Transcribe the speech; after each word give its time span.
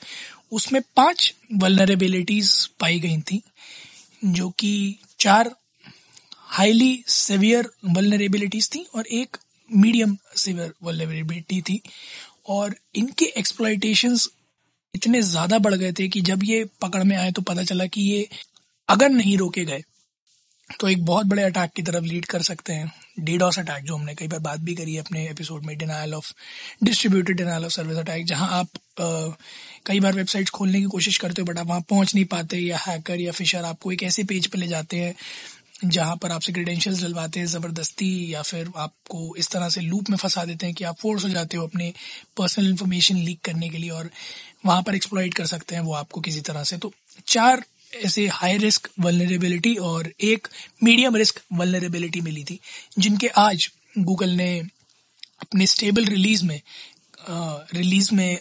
उसमें 0.52 0.82
पाँच 0.96 1.34
वलनरेबिलिटीज 1.54 2.66
पाई 2.80 3.00
गई 3.00 3.20
थी, 3.20 3.42
जो 4.24 4.50
कि 4.50 4.98
चार 5.20 5.54
हाईली 6.48 7.04
सेवियर 7.08 7.70
वलनरेबिलिटीज 7.84 8.68
थी 8.74 8.86
और 8.94 9.06
एक 9.06 9.36
मीडियम 9.74 10.16
सिवियर 10.36 10.72
वल्नेबिलिटी 10.82 11.62
थी 11.62 11.82
और 12.48 12.74
इनके 12.94 13.24
एक्सप्लाइटेशंस 13.24 14.28
इतने 14.94 15.22
ज़्यादा 15.22 15.58
बढ़ 15.58 15.74
गए 15.74 15.92
थे 15.92 16.08
कि 16.08 16.20
जब 16.20 16.44
ये 16.44 16.64
पकड़ 16.80 17.04
में 17.04 17.16
आए 17.16 17.32
तो 17.32 17.42
पता 17.42 17.62
चला 17.62 17.86
कि 17.86 18.00
ये 18.00 18.28
अगर 18.88 19.08
नहीं 19.08 19.38
रोके 19.38 19.64
गए 19.64 19.82
तो 20.80 20.88
एक 20.88 21.04
बहुत 21.04 21.26
बड़े 21.26 21.42
अटैक 21.42 21.70
की 21.70 21.82
तरफ़ 21.82 22.04
लीड 22.04 22.24
कर 22.24 22.42
सकते 22.42 22.72
हैं। 22.72 22.92
डीडॉस 23.20 23.58
अटैक 23.58 23.84
जो 23.84 23.96
हमने 23.96 24.14
कई 24.14 24.28
बार 24.28 24.40
बात 24.40 24.60
भी 24.60 24.74
करी 24.74 24.94
है 24.94 25.00
अपने 25.00 25.28
एपिसोड 25.28 25.64
में 25.64 25.78
denial 25.78 26.14
of 26.14 26.32
distributed 26.84 27.36
denial 27.36 27.64
of 27.64 27.72
service 27.72 27.98
attack 27.98 28.26
जहाँ 28.26 28.48
आप 28.48 28.66
आ, 29.00 29.34
कई 29.86 30.00
बार 30.00 30.12
वेबसाइट्स 30.12 30.50
खोलने 30.50 30.78
की 30.78 30.84
कोशिश 30.84 31.18
करते 31.18 31.42
हो 31.42 31.46
बट 31.46 31.58
आप 31.58 31.66
वहाँ 31.66 31.80
पहुँच 31.80 32.14
नहीं 32.14 32.24
पाते 32.24 32.58
या 32.58 32.78
हैकर 32.78 33.20
या 33.20 33.32
फिशर 33.32 33.64
आपको 33.64 33.92
एक 33.92 34.02
ऐसे 34.02 34.24
पेज 34.24 34.46
पर 34.46 34.58
ले 34.58 34.66
जाते 34.66 34.96
हैं 34.96 35.14
जहाँ 35.84 36.16
पर 36.16 36.32
आपसे 36.32 36.52
क्रीडेंशियल्स 36.52 37.02
डलवाते 37.02 37.40
हैं, 37.40 37.46
ज़बरदस्ती, 37.46 38.32
या 38.32 38.42
फिर 38.42 38.70
आपको 38.76 39.34
इस 39.38 39.50
तरह 39.50 39.68
से 39.68 39.80
लूप 39.80 40.10
में 40.10 40.16
फंसा 40.16 40.44
देते 40.44 40.66
हैं 40.66 40.74
कि 40.74 40.84
आप 40.84 40.96
फोर्स 41.00 41.24
हो 41.24 41.28
जाते 41.28 41.56
हो 41.56 41.66
अपने 41.66 41.92
पर्सनल 42.36 42.68
इन्फॉर्मेशन 42.68 43.16
लीक 43.16 43.40
करने 43.44 43.68
के 43.68 43.78
लिए 43.78 43.90
और 43.90 44.10
वहाँ 44.66 44.82
पर 44.82 44.94
एक्सप्लॉइट 44.94 45.34
कर 45.34 45.46
सकते 45.46 45.74
हैं 45.74 45.82
वो 45.82 45.92
आपको 45.94 46.20
किसी 46.20 46.40
तरह 46.40 46.64
से। 46.64 46.78
तो 46.78 46.92
चार 47.26 47.64
ऐसे 48.04 48.26
हाई 48.28 48.56
रिस्क 48.58 48.88
वलनरेबिलिटी 49.00 49.74
और 49.82 50.12
एक 50.22 50.48
मीडियम 50.84 51.16
रिस्क 51.16 51.40
वलनरेबिलिटी 51.52 52.20
मिली 52.20 52.44
थी, 52.44 52.58
जिनके 52.98 53.28
आज 53.38 53.68
गूगल 53.98 54.30
ने 54.32 54.58
अपने 55.42 55.66
स्टेबल 55.66 56.04
रिलीज़ 56.06 56.44
में 56.44 56.60
रिलीज़ 57.28 58.14
में 58.14 58.40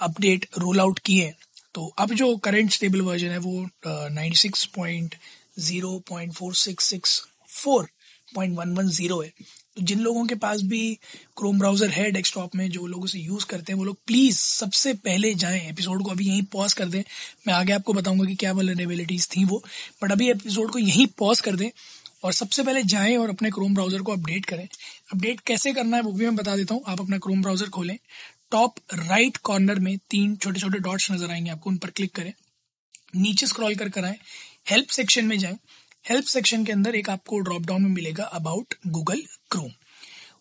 अपडेट 0.00 0.46
रोल 0.58 0.80
आउट 0.80 0.98
किए 0.98 1.32
तो 1.74 1.86
अब 1.98 2.12
जो 2.14 2.36
करंट 2.36 2.70
स्टेबल 2.72 3.00
वर्जन 3.02 3.30
है 3.30 3.38
वो 3.38 3.68
ninety 3.86 4.38
six 4.38 4.64
point 4.74 5.14
zero 5.56 5.98
point 6.08 6.32
four 6.32 6.54
six 6.54 6.84
six 6.84 7.20
four 7.48 7.88
point 8.34 8.56
one 8.56 8.74
one 8.74 8.88
zero 8.88 9.20
है। 9.20 9.32
तो 9.76 9.82
जिन 9.82 10.00
लोगों 10.00 10.24
के 10.26 10.34
पास 10.34 10.60
भी 10.62 10.98
क्रोम 11.36 11.58
ब्राउज़र 11.58 11.90
है 11.90 12.10
डेस्कटॉप 12.10 12.54
में, 12.56 12.68
जो 12.70 12.86
लोग 12.86 13.04
उसे 13.04 13.18
यूज़ 13.18 13.44
करते 13.46 13.72
हैं, 13.72 13.78
वो 13.78 13.84
लोग 13.84 13.96
प्लीज़ 14.06 14.38
सबसे 14.38 14.92
पहले 14.94 15.34
जाएँ। 15.34 15.60
एपिसोड 15.68 16.02
को 16.02 16.10
अभी 16.10 16.26
यहीं 16.28 16.42
पॉज 16.42 16.72
कर 16.72 16.88
दें। 16.88 17.02
मैं 17.46 17.54
आगे 17.54 17.72
आपको 17.72 17.92
बताऊँगा 17.92 18.24
कि 18.24 18.34
क्या 18.34 18.52
वलरेबिलिटीज़ 18.52 19.28
थी 19.28 19.44
वो। 19.44 19.62
बट 20.02 20.12
अभी 20.12 20.30
एपिसोड 20.30 20.70
को 20.70 20.78
यहीं 20.78 21.06
पॉज 21.18 21.40
कर 21.40 21.56
दें 21.56 21.68
और 22.24 22.32
सबसे 22.32 22.62
पहले 22.62 22.82
जाएँ 22.82 23.16
और 23.16 23.28
अपने 23.28 23.50
क्रोम 23.50 23.74
ब्राउज़र 23.74 24.02
को 24.02 24.12
अपडेट 24.12 24.44
करें। 24.44 24.68
अपडेट 25.12 25.40
कैसे 25.40 25.72
करना 25.72 25.96
है 25.96 26.02
वो 26.02 26.12
भी 26.12 26.24
मैं 26.24 26.36
बता 26.36 26.56
देता 26.56 26.74
हूँ। 26.74 26.82
आप 26.86 27.00
अपना 27.00 27.18
क्रोम 27.18 27.42
ब्राउज़र 27.42 27.68
खोलें। 27.68 27.96
टॉप 28.50 28.74
राइट 28.94 29.36
कॉर्नर 29.36 29.78
में 29.78 29.96
तीन 30.10 30.36
छोटे 30.36 30.60
छोटे 30.60 30.78
डॉट्स 30.78 31.10
नज़र 31.10 31.30
आएँगे 31.30 31.50
आपको, 31.50 31.70
उन 31.70 31.76
पर 31.76 31.90
क्लिक 31.90 32.14
करें। 32.14 32.32
नीचे 33.16 33.46
स्क्रॉल 33.46 33.74
कर 33.74 33.88
कर 33.88 34.04
हेल्प 34.66 34.88
सेक्शन 34.90 35.24
में 35.24 35.38
जाएँ। 35.38 35.56
हेल्प 36.04 36.24
सेक्शन 36.26 36.64
के 36.64 36.72
अंदर 36.72 36.94
एक 36.94 37.10
आपको 37.10 37.38
ड्रॉप 37.40 37.62
डाउन 37.62 37.82
में 37.82 37.90
मिलेगा 37.90 38.24
अबाउट 38.34 38.74
गूगल 38.88 39.22
क्रोम 39.50 39.70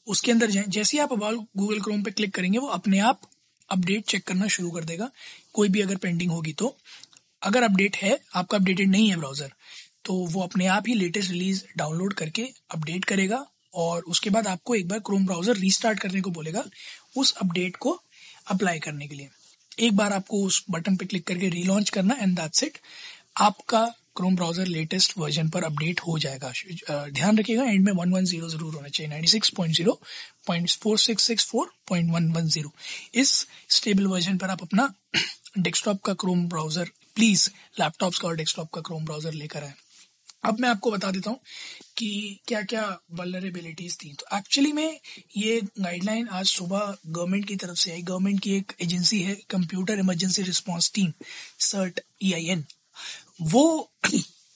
उसके 0.07 0.31
अंदर 0.31 0.49
जाएँ। 0.51 0.65
जैसे 0.67 0.97
ही 0.97 1.01
आप 1.03 1.13
अबाउट 1.13 1.47
गूगल 1.57 1.79
क्रोम 1.81 2.03
पे 2.03 2.11
क्लिक 2.11 2.33
करेंगे, 2.35 2.57
वो 2.57 2.67
अपने 2.69 2.99
आप 3.01 3.21
अपडेट 3.69 4.05
चेक 4.05 4.23
करना 4.27 4.47
शुरू 4.47 4.71
कर 4.71 4.83
देगा। 4.83 5.09
कोई 5.53 5.69
भी 5.69 5.81
अगर 5.81 5.95
पेंडिंग 5.97 6.31
होगी 6.31 6.53
तो। 6.53 6.75
अगर 7.41 7.63
अपडेट 7.63 7.95
है, 7.97 8.19
आपका 8.33 8.57
अपडेटेड 8.57 8.89
नहीं 8.89 9.09
है 9.09 9.15
ब्राउज़र 9.17 9.51
तो 10.05 10.13
वो 10.27 10.41
अपने 10.41 10.65
आप 10.67 10.83
ही 10.87 10.93
लेटेस्ट 10.95 11.31
रिलीज़ 11.31 11.63
डाउनलोड 11.77 12.13
करके 12.13 12.47
अपडेट 12.71 13.05
करेगा 13.05 13.45
और 13.73 14.01
उसके 14.03 14.29
बाद 14.29 14.47
आपको 14.47 14.75
एक 14.75 14.87
बार 14.87 14.99
क्रोम 14.99 15.25
ब्राउज़र 15.25 15.57
रीस्टार्ट 15.57 15.99
करने 15.99 16.21
को 16.21 16.29
बोलेगा 16.31 16.63
उस 17.17 17.33
अपडेट 17.33 17.75
को 17.75 17.91
अप्लाई 18.47 18.79
करने 18.79 19.07
के 19.07 19.15
लिए। 19.15 19.29
एक 19.79 19.95
बार 19.95 20.13
आपको 20.13 20.43
उस 20.45 20.63
बटन 20.71 20.97
पे 20.97 21.05
क्लिक 21.05 21.27
करके 21.27 21.49
रीलॉन्च 21.49 21.89
करना 21.89 22.17
एंड 22.21 22.35
दैट्स 22.39 22.63
इट 22.63 22.77
आपका 23.41 23.85
क्रोम 24.15 24.35
ब्राउज़र 24.35 24.67
लेटेस्ट 24.67 25.17
वर्जन 25.17 25.49
पर 25.49 25.63
अपडेट 25.63 25.99
हो 26.07 26.17
जाएगा। 26.19 26.51
ध्यान 27.09 27.37
रखिएगा 27.37 27.63
एंड 27.63 27.85
में 27.85 27.91
वन 27.93 28.13
वन 28.13 28.25
ज़ीरो 28.25 28.49
ज़रूर 28.49 28.75
होना 28.75 28.87
चाहिए। 28.87 29.09
Ninety 29.09 29.27
six 29.29 29.49
point 29.57 29.75
zero 29.75 29.99
point 30.47 30.69
four 30.81 30.97
six 30.99 31.23
six 31.23 31.45
four 31.47 31.71
point 31.89 32.11
one 32.13 32.31
one 32.33 32.47
zero 32.49 32.73
इस 33.15 33.35
स्टेबल 33.77 34.07
वर्जन 34.07 34.37
पर 34.37 34.49
आप 34.49 34.61
अपना 34.61 34.93
डेस्कटॉप 35.57 36.01
का 36.05 36.13
क्रोम 36.15 36.47
ब्राउज़र 36.49 36.89
प्लीज़ 37.15 37.49
लैपटॉप्स 37.79 38.19
का 38.19 38.27
और 38.27 38.35
डेस्कटॉप 38.35 38.69
का 38.73 38.81
क्रोम 38.81 39.05
ब्राउज़र 39.05 39.33
लेकर 39.33 39.63
आए। 39.63 39.73
अब 40.45 40.59
मैं 40.59 40.69
आपको 40.69 40.91
बता 40.91 41.09
देता 41.11 41.29
हूँ 41.29 41.39
कि 41.97 42.39
क्या 42.47 42.61
क्या 42.61 42.81
वलरेबिलिटीज 43.19 43.95
थी। 43.99 44.13
तो 44.13 44.37
एक्चुअली 44.37 44.71
में 44.73 44.99
ये 45.37 45.59
गाइडलाइन 45.79 46.27
आज 46.29 46.45
सुबह 46.47 46.95
गवर्नमेंट 47.07 47.45
की 47.47 47.55
तरफ़ 47.55 47.77
से 47.79 47.91
आई। 47.91 48.01
गवर्नमेंट 48.03 48.39
की 48.43 48.55
एक 48.55 48.73
एजेंसी 48.81 49.21
है 49.21 49.35
computer 49.49 49.99
emergency 49.99 50.41
response 50.43 50.91
team 50.95 51.11
CERT 51.61 51.99
E 52.23 52.33
I 52.33 52.47
N 52.47 52.65
वो 53.39 53.91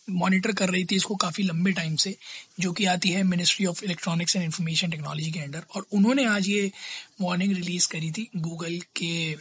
मॉनिटर 0.10 0.52
कर 0.52 0.70
रही 0.70 0.84
थी 0.86 0.96
इसको 0.96 1.16
काफ़ी 1.16 1.44
लंबे 1.44 1.72
टाइम 1.72 1.96
से, 1.96 2.16
जो 2.60 2.72
कि 2.72 2.86
आती 2.86 3.10
है 3.10 3.24
ministry 3.24 3.66
of 3.66 3.84
electronics 3.84 4.36
and 4.36 4.44
information 4.46 4.90
technology 4.90 5.32
के 5.32 5.40
अंडर 5.40 5.64
और 5.76 5.86
उन्होंने 5.94 6.26
आज 6.26 6.48
ये 6.50 6.72
वार्निंग 7.22 7.54
रिलीज़ 7.54 7.88
करी 7.88 8.12
थी 8.12 8.28
गूगल 8.38 8.80
के 8.96 9.36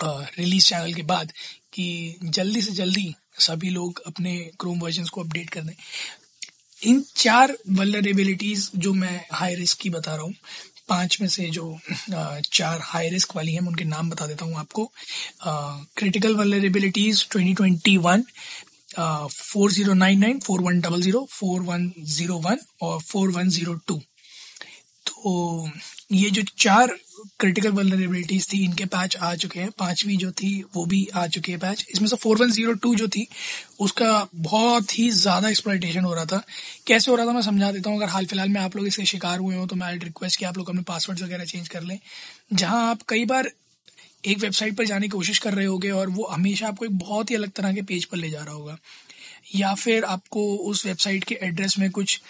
रिलीज़ 0.00 0.66
चैनल 0.66 0.94
के 0.94 1.02
बाद 1.02 1.32
कि 1.72 2.16
जल्दी 2.24 2.62
से 2.62 2.72
जल्दी 2.72 3.14
सभी 3.38 3.70
लोग 3.70 4.02
अपने 4.06 4.36
क्रोम 4.60 4.80
वर्जन 4.80 5.04
को 5.04 5.22
अपडेट 5.24 5.50
कर 5.50 5.62
दें। 5.62 5.74
इन 6.82 7.04
चार 7.16 7.56
वलरेबिलिटीज 7.70 8.70
जो 8.76 8.92
मैं 8.94 9.20
हाई 9.32 9.54
रिस्क 9.54 9.78
की 9.78 9.90
बता 9.90 10.14
रहा 10.14 10.24
हूँ 10.24 10.34
पाँच 10.88 11.18
में 11.20 11.28
से 11.28 11.48
जो 11.50 11.78
चार 12.52 12.80
हाई 12.82 13.08
रिस्क 13.10 13.36
वाली 13.36 13.52
हैं 13.52 13.60
उनके 13.68 13.84
नाम 13.84 14.10
बता 14.10 14.26
देता 14.26 14.44
हूँ 14.44 14.56
आपको। 14.58 14.90
Critical 15.98 16.34
vulnerabilities 16.36 17.26
twenty 17.30 17.54
twenty 17.54 17.96
one 18.08 18.24
four 18.98 19.72
zero 19.72 19.94
nine 19.94 20.18
nine 20.20 20.38
four 20.46 20.60
one 20.62 20.80
double 20.80 21.00
zero 21.02 21.26
four 21.30 21.62
one 21.62 21.90
zero 22.16 22.38
one 22.44 22.58
और 22.82 23.00
फोर 23.02 23.30
वन 23.30 23.48
ज़ीरो 23.56 23.74
टू 23.88 24.00
तो 25.16 25.68
ये 26.12 26.30
जो 26.30 26.42
चार 26.58 26.96
क्रिटिकल 27.40 27.70
वलरेबिलिटीज 27.70 28.46
थी, 28.48 28.62
इनके 28.64 28.84
पैच 28.86 29.16
आ 29.16 29.34
चुके 29.34 29.60
हैं। 29.60 29.70
पांचवी 29.78 30.16
जो 30.16 30.30
थी, 30.32 30.50
वो 30.74 30.84
भी 30.86 31.06
आ 31.14 31.26
चुके 31.26 31.52
हैं 31.52 31.60
पैच 31.60 31.84
इसमें 31.90 32.08
से 32.08 32.16
फोर 32.16 32.38
वन 32.38 32.50
ज़ीरो 32.50 32.72
टू 32.74 32.94
जो 32.94 33.08
थी, 33.08 33.26
उसका 33.80 34.28
बहुत 34.36 34.98
ही 34.98 35.08
ज़्यादा 35.12 35.48
एक्सप्लाइटेशन 35.48 36.04
हो 36.04 36.14
रहा 36.14 36.24
था। 36.24 36.42
कैसे 36.86 37.10
हो 37.10 37.16
रहा 37.16 37.26
था 37.26 37.32
मैं 37.32 37.42
समझा 37.42 37.70
देता 37.72 37.90
हूँ। 37.90 37.98
अगर 37.98 38.12
हाल 38.12 38.26
फ़िलहाल 38.26 38.48
में 38.48 38.60
आप 38.60 38.76
लोग 38.76 38.86
इसके 38.86 39.04
शिकार 39.06 39.38
हुए 39.38 39.56
हो 39.56 39.66
तो 39.66 39.76
मैं 39.76 39.92
रिक्वेस्ट 39.94 40.38
कि 40.38 40.44
आप 40.44 40.58
लोग 40.58 40.68
अपने 40.68 40.82
पासवर्ड 40.84 41.22
वगैरह 41.22 41.44
चेंज 41.44 41.68
कर 41.68 41.82
लें। 41.82 41.98
जहाँ 42.52 42.88
आप 42.90 43.02
कई 43.08 43.24
बार 43.24 43.50
एक 44.24 44.38
वेबसाइट 44.38 44.76
पर 44.76 44.84
जाने 44.84 45.06
की 45.06 45.10
कोशिश 45.10 45.38
कर 45.38 45.54
रहे 45.54 45.66
होगे 45.66 45.90
और 45.90 46.10
वो 46.10 46.26
हमेशा 46.26 46.68
आपको 46.68 46.84
एक 46.84 46.98
बहुत 46.98 47.30
ही 47.30 47.34
अलग 47.34 47.50
तरह 47.52 47.72
के 47.74 47.82
पेज 47.82 48.04
पर 48.04 48.16
ले 48.16 48.30
जा 48.30 48.42
रहा 48.42 48.54
होगा। 48.54 48.78
या 49.54 49.74
फिर 49.74 50.04
आपको 50.04 50.42
उस 50.70 50.84
वेबसाइट 50.86 51.24
के 51.24 51.38
एड्रेस 51.42 51.78
में 51.78 51.90
कुछ 51.90 52.20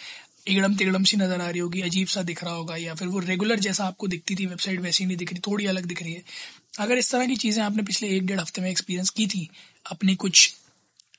इगड़म 0.46 0.74
तिगड़म 0.76 1.04
सी 1.04 1.16
नज़र 1.16 1.40
आ 1.40 1.48
रही 1.48 1.60
होगी, 1.60 1.80
अजीब 1.82 2.08
सा 2.08 2.22
दिख 2.22 2.42
रहा 2.44 2.54
होगा, 2.54 2.76
या 2.76 2.94
फिर 2.94 3.08
वो 3.08 3.18
रेगुलर 3.20 3.58
जैसा 3.60 3.84
आपको 3.84 4.08
दिखती 4.08 4.34
थी 4.34 4.46
वेबसाइट 4.46 4.80
वैसी 4.80 5.06
नहीं 5.06 5.16
दिख 5.16 5.32
रही, 5.32 5.40
थोड़ी 5.46 5.66
अलग 5.66 5.86
दिख 5.86 6.02
रही 6.02 6.12
है। 6.12 6.22
अगर 6.78 6.98
इस 6.98 7.10
तरह 7.12 7.26
की 7.26 7.36
चीज़ें 7.36 7.62
आपने 7.62 7.82
पिछले 7.82 8.08
एक 8.08 8.26
डेढ़ 8.26 8.40
हफ़्ते 8.40 8.62
में 8.62 8.70
एक्सपीरियंस 8.70 9.10
की 9.10 9.26
थी, 9.26 9.48
अपनी 9.86 10.14
कुछ 10.16 10.52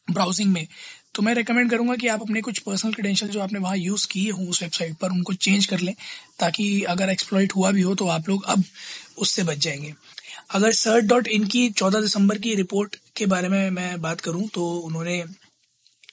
ब्राउजिंग 0.08 0.52
में 0.54 0.68
तो 1.16 1.22
मैं 1.24 1.34
रेकमेंड 1.34 1.70
करूँगा 1.72 1.96
कि 1.96 2.08
आप 2.08 2.22
अपने 2.22 2.42
कुछ 2.42 2.60
पर्सनल 2.60 2.94
क्रेडेंशियल 2.94 3.32
जो 3.32 3.40
आपने 3.42 3.60
वहाँ 3.60 3.78
यूज़ 3.78 4.06
किए 4.08 4.32
हों 4.32 4.48
उस 4.48 4.62
वेबसाइट 4.64 4.96
पर, 4.96 5.12
उनको 5.12 5.34
चेंज 5.34 5.66
कर 5.66 5.80
लें, 5.80 5.94
ताकि 6.40 6.84
अगर 6.86 7.10
एक्सप्लॉइट 7.10 7.56
हुआ 7.56 7.72
भी 7.72 7.82
हो 7.82 7.96
तो 7.96 8.08
आप 8.08 8.30
लोग 8.30 8.44
अब 8.46 8.64
उससे 9.18 9.44
बच 9.44 9.58
जाएँगे। 9.58 9.94
अगर 10.52 10.72
सर्ट 10.74 11.06
डॉट 11.06 11.28
इन 11.28 11.46
की 11.46 11.70
चौदह 11.72 12.02
दिसंबर 12.02 12.38
की 12.38 12.54
रिपोर्ट 12.56 12.96
के 13.16 13.26
बारे 13.26 13.50
में 13.50 13.70
मैं 13.70 14.02
बात 14.02 14.22
करूँ 14.22 14.48
तो 14.48 14.70
उन्होंने 14.80 15.24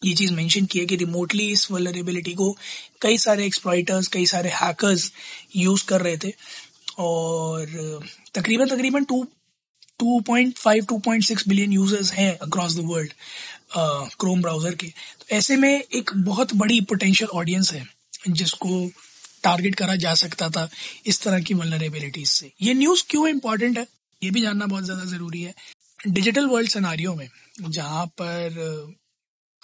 ये 0.05 0.15
चीज़ 0.15 0.33
मेंशन 0.33 0.67
की 0.67 0.79
है 0.79 0.85
कि 0.87 0.97
रिमोटली 0.97 1.51
इस 1.53 1.71
वलरेबिलिटी 1.71 2.35
को 2.35 2.51
कई 3.03 3.19
सारे 3.19 3.47
एक्सप्लॉइटर्स 3.47 4.09
कई 4.09 4.27
सारे 4.27 4.51
हैकर्स 4.53 5.11
यूज़ 5.57 5.85
कर 5.85 6.01
रहे 6.01 6.17
थे। 6.17 6.33
और, 6.99 8.01
तकरीबन 8.35 8.69
तकरीबन 8.69 9.05
टू 9.05 9.27
2.5 10.01 10.87
2.6 10.93 11.49
बिलियन 11.49 11.73
यूज़र्स 11.73 12.13
हैं 12.13 12.37
across 12.39 12.77
the 12.77 12.85
world 12.85 13.13
Chrome 14.19 14.43
browser 14.43 14.75
के। 14.75 14.87
तो 14.87 15.37
ऐसे 15.37 15.57
में 15.57 15.73
एक 15.73 16.11
बहुत 16.17 16.55
बड़ी 16.55 16.81
पोटेंशियल 16.81 17.31
ऑडियंस 17.39 17.73
है 17.73 17.87
जिसको 18.29 18.89
टारगेट 19.45 19.75
करा 19.75 19.95
जा 19.97 20.15
सकता 20.15 20.49
था 20.51 20.69
इस 21.07 21.21
तरह 21.23 21.41
की 21.41 21.55
वलनरेबिलिटीज 21.55 22.29
से। 22.29 22.51
ये 22.63 22.75
न्यूज़ 22.75 23.05
क्यों 23.11 23.29
इम्पोर्टेंट 23.29 23.79
है? 23.79 23.87
ये 24.23 24.31
भी 24.31 24.43
जानना 24.43 24.67
बहुत 24.67 24.85
ज़्यादा 24.85 25.05
ज़रूरी 25.05 25.43
है। 25.43 25.55
डिजिटल 26.01 26.47
वर्ल्ड 26.47 26.71
सनारियों 26.71 27.15
में, 27.15 27.29
जहाँ 27.61 28.07
पर 28.21 28.95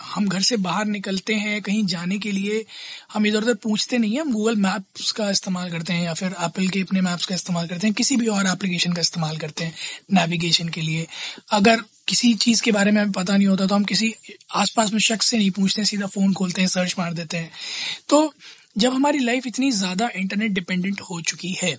हम 0.01 0.29
घर 0.29 0.43
से 0.43 0.57
बाहर 0.59 0.87
निकलते 0.87 1.35
हैं, 1.35 1.61
कहीं 1.63 1.85
जाने 1.87 2.19
के 2.19 2.33
लिए, 2.33 2.65
हम 3.13 3.27
इधर 3.27 3.43
उधर 3.43 3.55
पूछते 3.55 3.99
नहीं 3.99 4.13
हैं, 4.13 4.21
हम 4.21 4.33
गूगल 4.33 4.57
मैप्स 4.59 5.11
का 5.13 5.31
इस्तेमाल 5.31 5.71
करते 5.71 5.93
हैं 5.93 6.05
या 6.05 6.15
फिर 6.15 6.35
एप्पल 6.41 6.69
के 6.69 6.81
अपने 6.81 7.01
मैप्स 7.01 7.27
का 7.27 7.35
इस्तेमाल 7.35 7.69
करते 7.69 7.87
हैं, 7.87 7.95
किसी 7.95 8.17
भी 8.17 8.27
और 8.29 8.47
एप्लीकेशन 8.47 8.93
का 8.93 9.01
इस्तेमाल 9.01 9.37
करते 9.39 9.65
हैं 9.65 9.75
नेविगेशन 10.13 10.69
के 10.69 10.81
लिए। 10.81 11.07
अगर 11.53 11.83
किसी 12.09 12.33
चीज़ 12.37 12.63
के 12.63 12.73
बारे 12.73 12.91
में 12.91 13.01
हमें 13.01 13.13
पता 13.13 13.37
नहीं 13.37 13.47
होता 13.49 13.67
तो 13.67 13.75
हम 13.75 13.85
किसी 13.85 14.13
आसपास 14.55 14.93
में 14.93 14.99
शख्स 15.01 15.27
से 15.27 15.39
नहीं 15.39 15.51
पूछते 15.53 15.85
सीधा 15.85 16.07
फ़ोन 16.09 16.33
खोलते 16.35 16.61
हैं 16.61 16.69
सर्च 16.69 16.95
मार 16.99 17.13
देते 17.15 17.37
हैं। 17.37 17.51
तो 18.09 18.33
जब 18.79 18.93
हमारी 18.93 19.19
लाइफ 19.19 19.47
इतनी 19.47 19.71
ज़्यादा 19.73 20.09
इंटरनेट 20.17 20.53
डिपेंडेंट 20.53 21.01
हो 21.01 21.21
चुकी 21.23 21.57
है, 21.63 21.77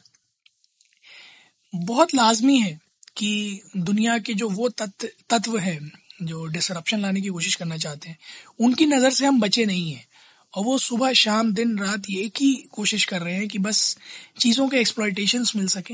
बहुत 1.73 2.13
लाजमी 2.15 2.59
है 2.59 2.79
कि 3.18 3.62
दुनिया 3.77 4.18
के 4.19 4.33
जो 4.33 4.50
वो 4.50 4.69
तत्व 4.71 5.07
तत्व 5.29 5.57
है 5.59 5.79
जो 6.21 6.45
डिसरप्शन 6.45 7.00
लाने 7.00 7.21
की 7.21 7.27
कोशिश 7.27 7.56
करना 7.56 7.77
चाहते 7.77 8.09
हैं, 8.09 8.18
उनकी 8.59 8.85
नज़र 8.85 9.12
से 9.12 9.25
हम 9.25 9.39
बचे 9.39 9.65
नहीं 9.65 9.91
हैं। 9.91 10.06
और 10.53 10.63
वो 10.63 10.77
सुबह, 10.77 11.13
शाम, 11.13 11.53
दिन, 11.53 11.77
रात 11.79 12.09
एक 12.09 12.41
ही 12.41 12.53
कोशिश 12.71 13.06
कर 13.06 13.21
रहे 13.21 13.35
हैं 13.35 13.47
कि 13.47 13.57
बस 13.59 13.97
चीज़ों 14.39 14.68
के 14.69 14.77
एक्सप्लाइटेशन 14.77 15.45
मिल 15.56 15.68
सके, 15.68 15.94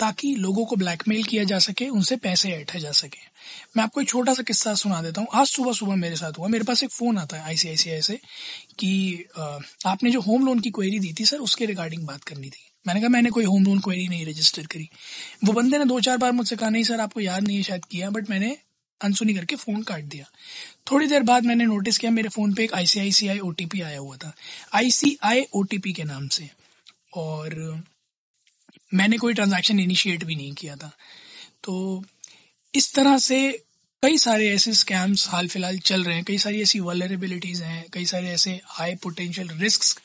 ताकि 0.00 0.34
लोगों 0.34 0.64
को 0.64 0.76
ब्लैकमेल 0.76 1.22
किया 1.22 1.44
जा 1.44 1.58
सके, 1.58 1.88
उनसे 1.88 2.16
पैसे 2.16 2.50
ऐठा 2.50 2.78
जा 2.78 2.92
सके। 2.92 3.18
मैं 3.76 3.84
आपको 3.84 4.00
एक 4.00 4.08
छोटा 4.08 4.34
सा 4.34 4.42
किस्सा 4.42 4.74
सुना 4.74 5.00
देता 5.02 5.20
हूँ। 5.20 5.28
आज 5.34 5.46
सुबह 5.46 5.72
सुबह 5.72 5.96
मेरे 5.96 6.16
साथ 6.16 6.38
हुआ। 6.38 6.48
मेरे 6.48 6.64
पास 6.64 6.82
एक 6.82 6.90
फ़ोन 6.90 7.18
आता 7.18 7.36
है 7.36 7.44
आईसीआईसीआई 7.44 8.00
से, 8.00 8.18
कि 8.78 9.24
आपने 9.86 10.10
जो 10.10 10.20
होम 10.20 10.46
लोन 10.46 10.60
की 10.60 10.70
क्वेरी 10.70 10.98
दी 10.98 11.12
थी, 11.12 11.24
सर, 11.24 11.38
उसके 11.38 11.66
रिगार्डिंग 11.66 12.06
बात 12.06 12.24
करनी 12.24 12.50
थी। 12.50 12.70
मैंने 12.86 13.00
कहा, 13.00 13.08
मैंने 13.08 13.30
कोई 13.30 13.44
होम 13.44 13.64
लोन 13.64 13.78
क्वेरी 13.80 14.08
नहीं 14.08 14.26
रजिस्टर 14.26 14.66
करी। 14.66 14.88
वो 15.44 15.52
बंदे 15.52 15.78
ने 15.78 15.84
दो 15.84 16.00
चार 16.00 16.16
बार 16.16 16.32
मुझसे 16.32 16.56
कहा, 16.56 16.70
नहीं, 16.70 16.84
सर, 16.84 17.00
आपको 17.00 17.20
याद 17.20 17.42
नहीं 17.42 17.56
है, 17.56 17.62
शायद 17.62 17.84
किया 17.84 18.10
बट 18.10 18.30
मैंने 18.30 18.56
अनसुनी 19.04 19.34
करके 19.34 19.56
फ़ोन 19.56 19.82
काट 19.82 20.04
दिया। 20.04 20.24
थोड़ी 20.90 21.06
देर 21.06 21.22
बाद 21.22 21.44
मैंने 21.44 21.64
नोटिस 21.64 21.98
किया, 21.98 22.10
मेरे 22.10 22.28
फ़ोन 22.28 22.54
पे 22.54 22.64
एक 22.64 22.74
आईसीआईसीआई 22.74 23.38
ओटीपी 23.38 23.80
आया 23.80 23.98
हुआ 23.98 24.16
था। 24.16 24.34
आईसीआई 24.74 25.44
ओटीपी 25.52 25.92
के 25.92 26.04
नाम 26.04 26.28
से। 26.28 26.50
और 27.14 27.82
मैंने 28.94 29.18
कोई 29.18 29.34
ट्रांजैक्शन 29.34 29.80
इनिशिएट 29.80 30.24
भी 30.24 30.36
नहीं 30.36 30.52
किया 30.52 30.76
था। 30.76 30.92
तो 31.64 32.04
इस 32.74 32.94
तरह 32.94 33.18
से 33.18 33.62
कई 34.02 34.18
सारे 34.18 34.48
ऐसे 34.48 34.72
स्कैम्स 34.72 35.28
हाल 35.28 35.48
फ़िलहाल 35.48 35.78
चल 35.78 36.04
रहे 36.04 36.14
हैं। 36.14 36.24
कई 36.24 36.38
सारी 36.38 36.62
ऐसी 36.62 36.80
वलरेबिलिटीज़ 36.80 37.62
हैं, 37.62 37.86
कई 37.92 38.06
सारे 38.06 38.28
ऐसे 38.28 38.60
हाई 38.64 38.94
पोटेंशियल 38.94 39.48
रिस्क 39.48 40.00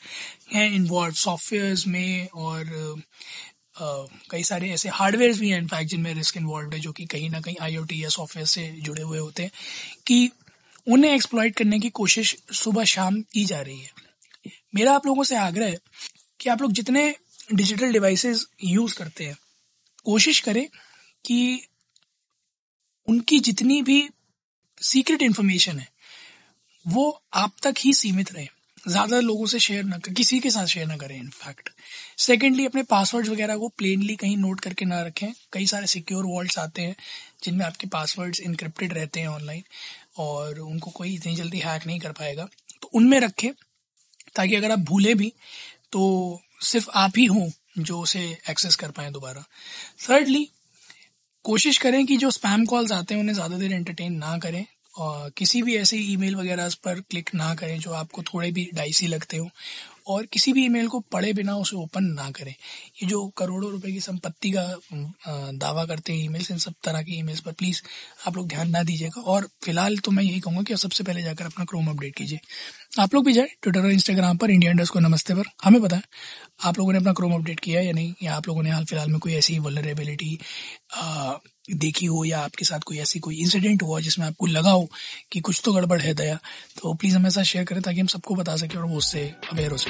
हैं 0.54 0.70
इन्वॉल्व 0.70 1.14
सॉफ्टवेयर 1.14 1.78
में 1.86 2.28
और 2.28 2.64
कई 4.30 4.42
सारे 4.42 4.70
ऐसे 4.70 4.88
हार्डवेयर 4.88 5.38
भी 5.38 5.50
हैं 5.50 5.58
इनफैक्ट 5.58 5.90
जिनमें 5.90 6.14
रिस्क 6.14 6.36
इन्वॉल्व 6.36 6.72
है, 6.72 6.80
जो 6.80 6.92
कि 6.92 7.06
कहीं 7.06 7.30
ना 7.30 7.40
कहीं 7.40 7.56
आईओटी 7.62 8.02
या 8.04 8.08
सॉफ्टवेयर 8.08 8.46
से 8.46 8.68
जुड़े 8.78 9.02
हुए 9.02 9.18
होते 9.18 9.42
हैं, 9.42 9.50
कि 10.06 10.30
उन्हें 10.86 11.14
एक्सप्लॉइट 11.14 11.56
करने 11.56 11.78
की 11.80 11.90
कोशिश 11.90 12.36
सुबह 12.52 12.84
शाम 12.84 13.20
की 13.22 13.44
जा 13.44 13.60
रही 13.60 13.80
है। 13.80 13.90
मेरा 14.74 14.92
आप 14.92 15.06
लोगों 15.06 15.24
से 15.24 15.36
आग्रह 15.36 15.66
है 15.66 15.78
कि 16.40 16.48
आप 16.50 16.62
लोग 16.62 16.72
जितने 16.72 17.14
डिजिटल 17.54 17.92
डिवाइसेस 17.92 18.46
यूज़ 18.64 18.94
करते 18.94 19.26
हैं, 19.26 19.36
कोशिश 20.04 20.40
करें 20.40 20.66
कि 21.24 21.66
उनकी 23.08 23.38
जितनी 23.40 23.82
भी 23.82 24.08
सीक्रेट 24.80 25.22
इन्फॉर्मेशन 25.22 25.78
है, 25.78 25.88
वो 26.86 27.22
आप 27.34 27.52
तक 27.62 27.74
ही 27.78 27.92
सीमित 27.94 28.32
रहे। 28.32 28.48
ज़्यादा 28.84 29.18
लोगों 29.20 29.46
से 29.46 29.58
शेयर 29.58 29.84
ना 29.84 29.98
कर, 29.98 30.12
किसी 30.12 30.38
के 30.40 30.50
साथ 30.50 30.66
शेयर 30.66 30.86
ना 30.86 30.96
करें 30.96 31.16
इनफैक्ट 31.16 31.68
सेकेंडली 32.18 32.66
अपने 32.66 32.82
पासवर्ड्स 32.82 33.28
वगैरह 33.30 33.56
को 33.56 33.68
प्लेनली 33.68 34.16
कहीं 34.16 34.36
नोट 34.36 34.60
करके 34.60 34.84
ना 34.84 35.00
रखें। 35.02 35.32
कई 35.52 35.66
सारे 35.66 35.86
सिक्योर 35.86 36.26
वॉल्ट्स 36.26 36.58
आते 36.58 36.82
हैं, 36.82 36.94
जिनमें 37.44 37.64
आपके 37.66 37.86
पासवर्ड्स 37.88 38.40
इनक्रिप्टेड 38.40 38.92
रहते 38.92 39.20
हैं 39.20 39.28
ऑनलाइन 39.28 39.62
और 40.18 40.58
उनको 40.60 40.90
कोई 40.90 41.14
इतनी 41.14 41.34
जल्दी 41.36 41.58
हैक 41.58 41.86
नहीं 41.86 42.00
कर 42.00 42.12
पाएगा। 42.12 42.48
तो 42.82 42.90
उनमें 42.94 43.18
रखें, 43.20 43.50
ताकि 44.36 44.54
अगर 44.54 44.70
आप 44.70 44.78
भूलें 44.84 45.16
भी 45.16 45.32
तो 45.92 46.40
सिर्फ़ 46.62 46.90
आप 46.94 47.18
ही 47.18 47.24
हों 47.26 47.48
जो 47.78 48.00
उसे 48.00 48.20
एक्सेस 48.50 48.76
कर 48.76 48.90
पाए 48.90 49.10
दोबारा। 49.10 49.44
थर्डली 50.08 50.48
कोशिश 51.44 51.78
करें 51.78 52.04
कि 52.06 52.16
जो 52.16 52.30
स्पैम 52.30 52.64
कॉल्स 52.66 52.92
आते 52.92 53.14
हैं, 53.14 53.20
उन्हें 53.20 53.34
ज़्यादा 53.34 53.58
देर 53.58 53.72
एंटरटेन 53.72 54.16
ना 54.16 54.36
करें। 54.38 54.64
और 55.00 55.30
किसी 55.30 55.62
भी 55.62 55.76
ऐसे 55.76 55.96
ईमेल 55.96 56.36
वगैरह 56.36 56.68
पर 56.84 57.00
क्लिक 57.00 57.30
ना 57.34 57.54
करें 57.54 57.78
जो 57.80 57.92
आपको 57.92 58.22
थोड़े 58.22 58.50
भी 58.52 58.70
डाइसी 58.74 59.06
लगते 59.06 59.36
हो। 59.36 59.50
और 60.06 60.26
किसी 60.32 60.52
भी 60.52 60.64
ईमेल 60.64 60.88
को 60.88 61.00
पढ़े 61.12 61.32
बिना 61.32 61.54
उसे 61.56 61.76
ओपन 61.76 62.04
ना 62.14 62.30
करें। 62.30 62.50
ये 62.50 63.06
जो 63.08 63.26
करोड़ों 63.36 63.70
रुपए 63.70 63.92
की 63.92 64.00
संपत्ति 64.00 64.50
का 64.50 64.64
दावा 65.54 65.84
करते 65.84 66.12
हैं 66.12 66.24
ईमेल्स, 66.24 66.50
इन 66.50 66.58
सब 66.58 66.74
तरह 66.84 67.02
की 67.02 67.18
ईमेल्स 67.18 67.40
पर 67.40 67.52
प्लीज़ 67.52 67.80
आप 68.26 68.36
लोग 68.36 68.48
ध्यान 68.48 68.70
ना 68.70 68.82
दीजिएगा। 68.82 69.20
और 69.22 69.48
फ़िलहाल 69.64 69.98
तो 69.98 70.10
मैं 70.10 70.24
यही 70.24 70.40
कहूँगा 70.40 70.62
कि 70.62 70.76
सबसे 70.76 71.04
पहले 71.04 71.22
जाकर 71.22 71.44
अपना 71.44 71.64
क्रोम 71.64 71.88
अपडेट 71.90 72.14
कीजिए। 72.16 72.40
आप 72.98 73.14
लोग 73.14 73.24
भी 73.24 73.32
जाए 73.32 73.48
ट्विटर 73.62 73.80
और 73.80 73.90
इंस्टाग्राम 73.90 74.36
पर, 74.36 74.50
इंडिया 74.50 74.70
इंडस्ट 74.72 74.92
को 74.92 75.00
नमस्ते 75.00 75.34
पर। 75.34 75.50
हमें 75.64 75.80
पता 75.82 75.96
है, 75.96 76.02
आप 76.64 76.78
लोगों 76.78 76.92
ने 76.92 76.98
अपना 76.98 77.12
क्रोम 77.12 77.34
अपडेट 77.34 77.60
किया 77.60 77.80
या 77.80 77.92
नहीं, 77.92 78.14
या 78.22 78.34
आप 78.34 78.48
लोगों 78.48 78.62
ने 78.62 78.70
हाल 78.70 78.84
फ़िलहाल 78.84 79.10
में 79.10 79.18
कोई 79.20 79.34
ऐसी 79.34 79.58
वलरेबिलिटी 79.58 80.38
देखी 81.72 82.06
हो 82.06 82.24
या 82.24 82.38
आपके 82.40 82.64
साथ 82.64 82.80
कोई 82.80 82.98
ऐसी 82.98 83.18
कोई 83.18 83.36
इंसिडेंट 83.40 83.82
हुआ 83.82 83.98
जिसमें 84.00 84.26
आपको 84.26 84.46
लगा 84.46 84.70
हो 84.70 84.88
कि 85.32 85.40
कुछ 85.40 85.60
तो 85.64 85.72
गड़बड़ 85.72 86.00
है 86.00 86.14
दया 86.14 86.38
तो 86.76 86.94
प्लीज़ 86.94 87.16
हमें 87.16 87.28
साथ 87.30 87.44
शेयर 87.44 87.64
करें 87.64 87.82
ताकि 87.82 88.00
हम 88.00 88.06
सबको 88.06 88.34
बता 88.34 88.56
सकें 88.56 88.78
और 88.78 88.84
वो 88.84 88.96
उससे 88.96 89.20
अवेयर 89.52 89.70
हो 89.70 89.76
सके। 89.76 89.89